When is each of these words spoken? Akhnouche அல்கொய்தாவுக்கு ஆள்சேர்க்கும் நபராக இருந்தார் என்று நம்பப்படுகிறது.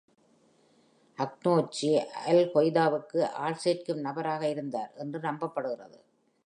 Akhnouche 1.17 1.91
அல்கொய்தாவுக்கு 2.25 3.19
ஆள்சேர்க்கும் 3.41 4.01
நபராக 4.01 4.49
இருந்தார் 4.49 4.91
என்று 4.95 5.19
நம்பப்படுகிறது. 5.19 5.99